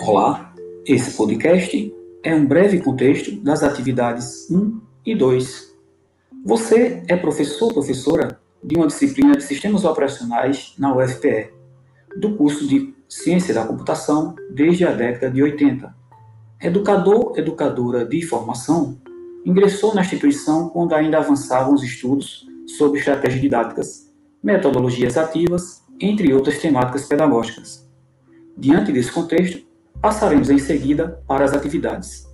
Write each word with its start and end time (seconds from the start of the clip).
Olá, 0.00 0.52
esse 0.84 1.16
podcast 1.16 1.94
é 2.22 2.34
um 2.34 2.44
breve 2.44 2.80
contexto 2.80 3.36
das 3.36 3.62
atividades 3.62 4.50
1 4.50 4.80
e 5.06 5.14
2. 5.14 5.72
Você 6.44 7.02
é 7.08 7.16
professor 7.16 7.66
ou 7.66 7.74
professora 7.74 8.40
de 8.62 8.76
uma 8.76 8.88
disciplina 8.88 9.36
de 9.36 9.44
Sistemas 9.44 9.84
Operacionais 9.84 10.74
na 10.78 10.94
UFPE, 10.94 11.50
do 12.18 12.36
curso 12.36 12.66
de 12.66 12.92
Ciência 13.08 13.54
da 13.54 13.64
Computação 13.64 14.34
desde 14.52 14.84
a 14.84 14.92
década 14.92 15.32
de 15.32 15.42
80. 15.42 15.94
Educador, 16.60 17.38
educadora 17.38 18.04
de 18.04 18.20
formação, 18.22 18.98
ingressou 19.46 19.94
na 19.94 20.00
instituição 20.02 20.68
quando 20.70 20.94
ainda 20.94 21.18
avançavam 21.18 21.72
os 21.72 21.82
estudos 21.82 22.46
sobre 22.66 22.98
estratégias 22.98 23.40
didáticas, 23.40 24.12
metodologias 24.42 25.16
ativas, 25.16 25.82
entre 26.00 26.32
outras 26.34 26.58
temáticas 26.58 27.06
pedagógicas. 27.06 27.88
Diante 28.56 28.92
desse 28.92 29.10
contexto, 29.10 29.73
Passaremos 30.04 30.50
em 30.50 30.58
seguida 30.58 31.18
para 31.26 31.46
as 31.46 31.54
atividades. 31.54 32.26